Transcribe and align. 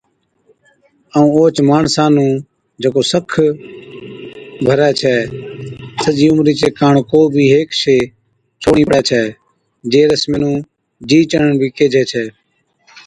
ائُون 1.17 1.31
اوھچ 1.35 1.55
ماڻسان 1.69 2.09
نُون 2.15 2.31
(جڪو 2.81 3.01
سک 3.11 3.29
ڀرَي 4.65 4.89
ڇَي) 4.99 5.17
سجي 6.03 6.25
عمرِي 6.31 6.53
چي 6.59 6.67
ڪاڻ 6.79 6.95
ڪو 7.09 7.19
بِي 7.33 7.45
ھيڪ 7.53 7.69
شيء 7.81 8.03
ڇوڙڻِي 8.61 8.83
پڙَي 8.89 9.01
ڇَي، 9.09 9.23
’جي 9.91 10.01
رسمي 10.11 10.37
نُون 10.41 10.55
جِي 11.09 11.19
چڙھڻ 11.31 11.51
بِي 11.59 11.67
ڪيھجَي 11.77 12.03
ڇَي‘ 12.11 12.25